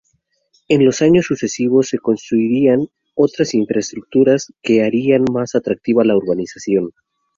En 0.67 0.83
los 0.83 1.03
años 1.03 1.25
sucesivos 1.27 1.89
se 1.89 1.99
construirían 1.99 2.87
otras 3.13 3.53
infraestructuras 3.53 4.51
que 4.63 4.81
harían 4.83 5.25
más 5.31 5.53
atractiva 5.53 6.03
la 6.03 6.17
urbanización. 6.17 6.89